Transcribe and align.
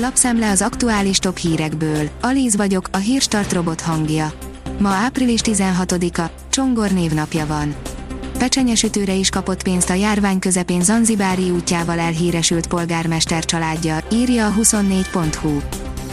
Lapszemle 0.00 0.50
az 0.50 0.62
aktuális 0.62 1.18
top 1.18 1.36
hírekből. 1.36 2.08
Alíz 2.20 2.56
vagyok, 2.56 2.88
a 2.92 2.96
hírstart 2.96 3.52
robot 3.52 3.80
hangja. 3.80 4.32
Ma 4.78 4.88
április 4.88 5.40
16-a, 5.44 6.30
Csongor 6.50 6.90
névnapja 6.90 7.46
van. 7.46 7.74
Pecsenyesütőre 8.38 9.12
is 9.12 9.30
kapott 9.30 9.62
pénzt 9.62 9.90
a 9.90 9.94
járvány 9.94 10.38
közepén 10.38 10.82
Zanzibári 10.82 11.50
útjával 11.50 11.98
elhíresült 11.98 12.66
polgármester 12.66 13.44
családja, 13.44 13.98
írja 14.12 14.46
a 14.46 14.54
24.hu. 14.60 15.58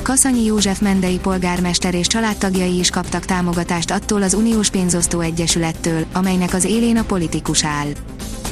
Kaszanyi 0.02 0.44
József 0.44 0.80
Mendei 0.80 1.18
polgármester 1.20 1.94
és 1.94 2.08
családtagjai 2.08 2.78
is 2.78 2.90
kaptak 2.90 3.26
támogatást 3.26 3.92
attól 3.92 4.22
az 4.22 4.34
Uniós 4.34 4.70
Pénzosztó 4.70 5.20
Egyesülettől, 5.20 6.06
amelynek 6.14 6.54
az 6.54 6.64
élén 6.64 6.98
a 6.98 7.04
politikus 7.04 7.66
áll. 7.66 7.90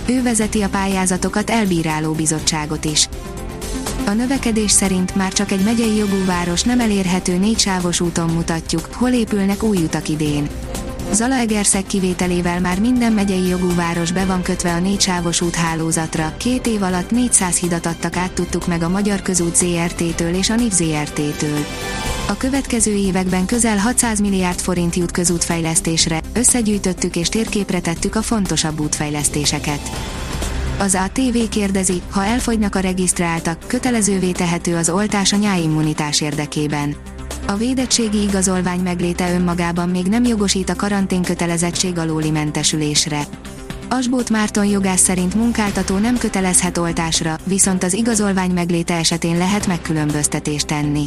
Ő 0.06 0.22
vezeti 0.22 0.62
a 0.62 0.70
pályázatokat 0.70 1.50
elbíráló 1.50 2.12
bizottságot 2.12 2.86
is. 2.86 3.10
A 4.06 4.12
növekedés 4.12 4.72
szerint 4.72 5.16
már 5.16 5.34
csak 5.34 5.52
egy 5.52 5.64
megyei 5.64 5.96
jogú 5.96 6.26
város 6.26 6.64
nem 6.64 6.80
elérhető 6.80 7.38
négysávos 7.38 8.00
úton 8.00 8.30
mutatjuk, 8.30 8.90
hol 8.94 9.10
épülnek 9.10 9.64
új 9.64 9.78
utak 9.78 10.10
idén. 10.10 10.48
Zalaegerszeg 11.12 11.84
kivételével 11.84 12.60
már 12.60 12.80
minden 12.80 13.12
megyei 13.12 13.48
jogú 13.48 13.76
város 13.76 14.12
be 14.12 14.26
van 14.26 14.42
kötve 14.42 14.74
a 14.74 14.80
négysávos 14.80 15.42
úthálózatra, 15.42 16.34
két 16.38 16.68
év 16.68 16.84
alatt 16.84 17.12
400 17.12 17.58
hidat 17.58 17.86
adtak 17.86 18.18
át 18.18 18.32
tudtuk 18.32 18.68
meg 18.68 18.84
a 18.84 18.90
Magyar 18.90 19.22
Közút 19.22 19.56
ZRT-től 19.56 20.34
és 20.34 20.50
a 20.50 20.56
NIV 20.56 20.72
ZRT-től. 20.72 21.66
A 22.28 22.38
következő 22.38 22.92
években 22.92 23.46
közel 23.46 23.78
600 23.78 24.20
milliárd 24.20 24.60
forint 24.60 24.96
jut 24.96 25.12
közútfejlesztésre, 25.12 26.20
összegyűjtöttük 26.34 27.16
és 27.16 27.30
térképre 27.30 27.80
tettük 27.80 28.16
a 28.16 28.22
fontosabb 28.22 28.80
útfejlesztéseket. 28.80 29.92
Az 30.80 30.96
ATV 30.96 31.50
kérdezi, 31.50 32.02
ha 32.10 32.26
elfogynak 32.26 32.76
a 32.76 32.80
regisztráltak, 32.80 33.64
kötelezővé 33.68 34.32
tehető 34.32 34.76
az 34.76 34.90
oltás 34.90 35.34
a 35.34 35.38
nyáimmunitás 35.38 36.22
érdekében. 36.22 36.96
A 37.48 37.56
védettségi 37.56 38.22
igazolvány 38.22 38.80
megléte 38.80 39.34
önmagában 39.34 39.90
még 39.90 40.06
nem 40.06 40.24
jogosít 40.24 40.70
a 40.70 40.76
karanténkötelezettség 40.76 41.98
alóli 41.98 42.30
mentesülésre. 42.30 43.24
Asbót 43.90 44.30
Márton 44.30 44.66
jogász 44.66 45.02
szerint 45.02 45.36
munkáltató 45.36 45.98
nem 45.98 46.18
kötelezhet 46.18 46.78
oltásra, 46.78 47.38
viszont 47.44 47.84
az 47.84 47.94
igazolvány 47.94 48.52
megléte 48.52 48.94
esetén 48.94 49.38
lehet 49.38 49.68
megkülönböztetést 49.68 50.68
tenni. 50.68 51.06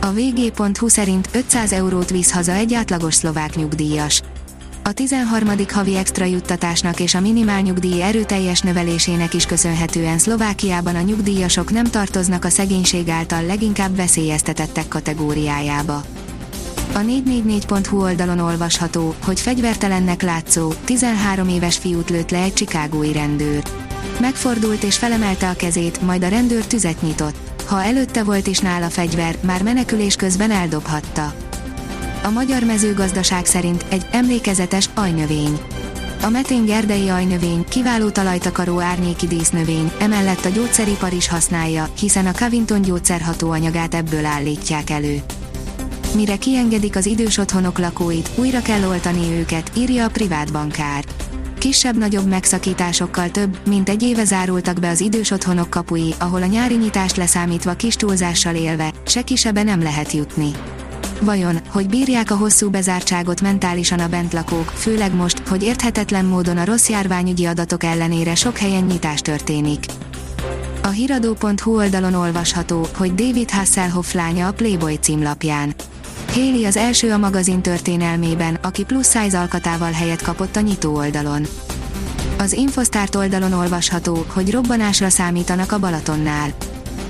A 0.00 0.12
vg.hu 0.12 0.88
szerint 0.88 1.28
500 1.32 1.72
eurót 1.72 2.10
visz 2.10 2.32
haza 2.32 2.52
egy 2.52 2.74
átlagos 2.74 3.14
szlovák 3.14 3.56
nyugdíjas. 3.56 4.22
A 4.84 4.92
13. 4.92 5.50
havi 5.72 5.96
extra 5.96 6.24
juttatásnak 6.24 7.00
és 7.00 7.14
a 7.14 7.20
minimálnyugdíj 7.20 8.02
erőteljes 8.02 8.60
növelésének 8.60 9.34
is 9.34 9.46
köszönhetően 9.46 10.18
Szlovákiában 10.18 10.94
a 10.94 11.00
nyugdíjasok 11.00 11.70
nem 11.70 11.84
tartoznak 11.84 12.44
a 12.44 12.48
szegénység 12.48 13.08
által 13.08 13.42
leginkább 13.42 13.96
veszélyeztetettek 13.96 14.88
kategóriájába. 14.88 16.02
A 16.92 16.98
444.hu 16.98 18.02
oldalon 18.02 18.38
olvasható, 18.38 19.14
hogy 19.24 19.40
fegyvertelennek 19.40 20.22
látszó, 20.22 20.72
13 20.84 21.48
éves 21.48 21.78
fiút 21.78 22.10
lőtt 22.10 22.30
le 22.30 22.42
egy 22.42 22.54
csikágói 22.54 23.12
rendőr. 23.12 23.62
Megfordult 24.20 24.82
és 24.82 24.98
felemelte 24.98 25.48
a 25.48 25.56
kezét, 25.56 26.02
majd 26.02 26.22
a 26.22 26.28
rendőr 26.28 26.64
tüzet 26.64 27.02
nyitott. 27.02 27.36
Ha 27.66 27.82
előtte 27.82 28.24
volt 28.24 28.46
is 28.46 28.58
nála 28.58 28.90
fegyver, 28.90 29.36
már 29.40 29.62
menekülés 29.62 30.16
közben 30.16 30.50
eldobhatta 30.50 31.41
a 32.22 32.30
magyar 32.30 32.62
mezőgazdaság 32.62 33.46
szerint 33.46 33.84
egy 33.88 34.06
emlékezetes 34.10 34.88
ajnövény. 34.94 35.58
A 36.22 36.28
metén 36.28 36.64
gerdei 36.64 37.08
ajnövény, 37.08 37.64
kiváló 37.68 38.08
talajtakaró 38.08 38.80
árnyéki 38.80 39.26
dísznövény, 39.26 39.92
emellett 39.98 40.44
a 40.44 40.48
gyógyszeripar 40.48 41.12
is 41.12 41.28
használja, 41.28 41.88
hiszen 41.98 42.26
a 42.26 42.32
Cavington 42.32 42.82
gyógyszerhatóanyagát 42.82 43.94
ebből 43.94 44.24
állítják 44.24 44.90
elő. 44.90 45.22
Mire 46.14 46.36
kiengedik 46.36 46.96
az 46.96 47.06
idős 47.06 47.38
otthonok 47.38 47.78
lakóit, 47.78 48.30
újra 48.34 48.62
kell 48.62 48.84
oltani 48.84 49.38
őket, 49.38 49.70
írja 49.76 50.04
a 50.04 50.08
privát 50.08 50.52
bankár. 50.52 51.04
Kisebb-nagyobb 51.58 52.28
megszakításokkal 52.28 53.30
több, 53.30 53.58
mint 53.66 53.88
egy 53.88 54.02
éve 54.02 54.24
zárultak 54.24 54.80
be 54.80 54.88
az 54.88 55.00
idős 55.00 55.30
otthonok 55.30 55.70
kapui, 55.70 56.14
ahol 56.18 56.42
a 56.42 56.46
nyári 56.46 56.74
nyitást 56.74 57.16
leszámítva 57.16 57.74
kis 57.74 57.94
túlzással 57.94 58.54
élve, 58.54 58.92
se 59.06 59.22
kisebe 59.22 59.62
nem 59.62 59.82
lehet 59.82 60.12
jutni. 60.12 60.50
Vajon, 61.24 61.58
hogy 61.68 61.88
bírják 61.88 62.30
a 62.30 62.36
hosszú 62.36 62.70
bezártságot 62.70 63.40
mentálisan 63.40 63.98
a 63.98 64.08
bentlakók, 64.08 64.72
főleg 64.74 65.14
most, 65.14 65.48
hogy 65.48 65.62
érthetetlen 65.62 66.24
módon 66.24 66.56
a 66.56 66.64
rossz 66.64 66.88
járványügyi 66.88 67.44
adatok 67.44 67.84
ellenére 67.84 68.34
sok 68.34 68.58
helyen 68.58 68.82
nyitás 68.82 69.20
történik. 69.20 69.84
A 70.82 70.88
hiradó.hu 70.88 71.76
oldalon 71.76 72.14
olvasható, 72.14 72.86
hogy 72.96 73.14
David 73.14 73.50
Hasselhoff 73.50 74.12
lánya 74.12 74.46
a 74.46 74.52
Playboy 74.52 74.96
címlapján. 74.96 75.74
Haley 76.32 76.64
az 76.64 76.76
első 76.76 77.12
a 77.12 77.18
magazin 77.18 77.62
történelmében, 77.62 78.58
aki 78.62 78.84
plusz 78.84 79.10
size 79.10 79.38
alkatával 79.38 79.92
helyet 79.92 80.22
kapott 80.22 80.56
a 80.56 80.60
nyitó 80.60 80.96
oldalon. 80.96 81.46
Az 82.38 82.52
Infosztárt 82.52 83.14
oldalon 83.14 83.52
olvasható, 83.52 84.24
hogy 84.28 84.50
robbanásra 84.50 85.08
számítanak 85.08 85.72
a 85.72 85.78
Balatonnál 85.78 86.54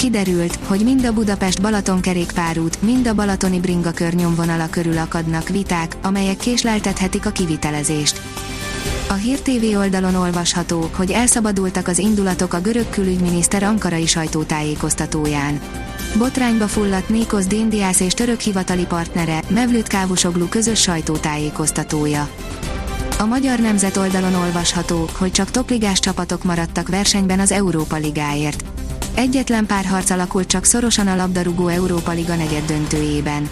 kiderült, 0.03 0.59
hogy 0.67 0.81
mind 0.81 1.05
a 1.05 1.13
Budapest-Balaton 1.13 2.01
kerékpárút, 2.01 2.83
mind 2.83 3.07
a 3.07 3.15
balatoni 3.15 3.61
bringa 3.61 3.91
környomvonala 3.91 4.67
körül 4.71 4.99
akadnak 4.99 5.49
viták, 5.49 5.97
amelyek 6.03 6.37
késleltethetik 6.37 7.27
a 7.27 7.31
kivitelezést. 7.31 8.21
A 9.09 9.13
Hír 9.13 9.41
TV 9.41 9.77
oldalon 9.77 10.15
olvasható, 10.15 10.91
hogy 10.97 11.11
elszabadultak 11.11 11.89
az 11.89 11.99
indulatok 11.99 12.53
a 12.53 12.61
görög 12.61 12.91
külügyminiszter 12.91 13.63
ankarai 13.63 14.07
sajtótájékoztatóján. 14.07 15.61
Botrányba 16.19 16.67
fulladt 16.67 17.09
Nikos 17.09 17.47
Dindiász 17.47 18.01
és 18.01 18.13
török 18.13 18.41
hivatali 18.41 18.85
partnere, 18.85 19.43
Mevlüt 19.49 19.87
Kávusoglu 19.87 20.49
közös 20.49 20.81
sajtótájékoztatója. 20.81 22.29
A 23.19 23.25
Magyar 23.25 23.59
Nemzet 23.59 23.97
oldalon 23.97 24.35
olvasható, 24.35 25.09
hogy 25.13 25.31
csak 25.31 25.51
topligás 25.51 25.99
csapatok 25.99 26.45
maradtak 26.45 26.89
versenyben 26.89 27.41
az 27.41 27.53
Európa 27.53 27.97
Ligáért. 27.97 28.65
Egyetlen 29.15 29.67
párharc 29.67 30.11
alakult 30.11 30.47
csak 30.47 30.65
szorosan 30.65 31.07
a 31.07 31.17
labdarúgó 31.17 31.69
Európa 31.69 32.11
Liga 32.11 32.37
negyed 32.37 32.65
döntőjében. 32.65 33.49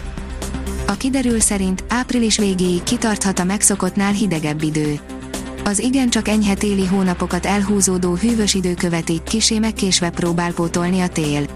A 0.87 0.93
kiderül 0.93 1.41
szerint 1.41 1.85
április 1.89 2.39
végéig 2.39 2.83
kitarthat 2.83 3.39
a 3.39 3.45
megszokottnál 3.45 4.13
hidegebb 4.13 4.63
idő. 4.63 5.01
Az 5.65 5.79
igencsak 5.79 6.29
enyhe 6.29 6.55
téli 6.55 6.87
hónapokat 6.87 7.47
elhúzódó 7.47 8.15
hűvös 8.15 8.55
idő 8.55 8.75
követi, 8.75 9.21
kisé 9.25 9.59
megkésve 9.59 10.11
próbál 10.11 10.53
pótolni 10.53 11.01
a 11.01 11.09
tél. 11.09 11.47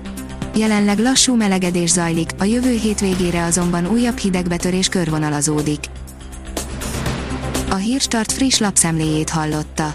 Jelenleg 0.56 0.98
lassú 0.98 1.34
melegedés 1.34 1.90
zajlik, 1.90 2.30
a 2.38 2.44
jövő 2.44 2.76
hétvégére 2.76 3.44
azonban 3.44 3.86
újabb 3.86 4.16
hidegbetörés 4.16 4.88
körvonalazódik. 4.88 5.84
A 7.70 7.74
Hírstart 7.74 8.32
friss 8.32 8.58
lapszemléjét 8.58 9.30
hallotta. 9.30 9.94